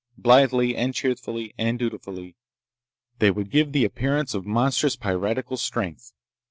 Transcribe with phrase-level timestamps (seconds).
[0.17, 2.35] Blithely, and cheerfully, and dutifully,
[3.19, 6.11] they would give the appearance of monstrous piratical strength.